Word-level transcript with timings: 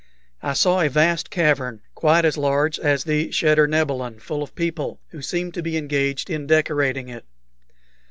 I 0.41 0.53
saw 0.53 0.81
a 0.81 0.89
vast 0.89 1.29
cavern, 1.29 1.79
quite 1.93 2.25
as 2.25 2.35
large 2.35 2.79
as 2.79 3.03
the 3.03 3.29
cheder 3.29 3.67
nebilin, 3.67 4.19
full 4.19 4.41
of 4.41 4.55
people, 4.55 4.99
who 5.09 5.21
seemed 5.21 5.53
to 5.53 5.61
be 5.61 5.77
engaged 5.77 6.27
in 6.27 6.47
decorating 6.47 7.07
it. 7.07 7.23